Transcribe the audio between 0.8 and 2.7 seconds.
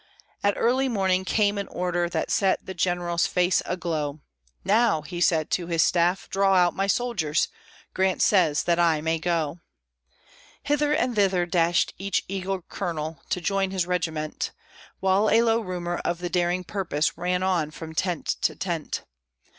morning came an order, that set